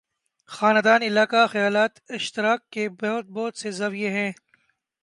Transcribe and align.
خاندان، 0.49 1.01
علاقہ، 1.01 1.47
خیالات 1.47 1.99
اشتراک 2.09 2.69
کے 2.69 2.89
بہت 2.89 3.57
سے 3.57 3.71
زاویے 3.71 4.09
ہیں۔ 4.09 4.31